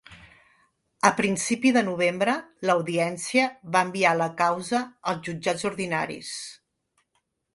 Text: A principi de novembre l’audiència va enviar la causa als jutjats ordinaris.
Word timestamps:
A 1.09 1.09
principi 1.17 1.73
de 1.75 1.83
novembre 1.89 2.33
l’audiència 2.69 3.45
va 3.75 3.85
enviar 3.89 4.15
la 4.23 4.31
causa 4.41 4.81
als 5.13 5.27
jutjats 5.29 5.69
ordinaris. 5.73 6.35